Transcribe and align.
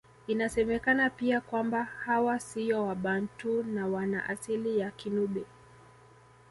Inasemekana 0.27 1.09
pia 1.09 1.41
kwamba 1.41 1.83
hawa 1.83 2.39
siyo 2.39 2.85
Wabantu 2.87 3.63
na 3.63 3.87
wana 3.87 4.29
asili 4.29 4.79
ya 4.79 4.91
Kinubi 4.91 5.45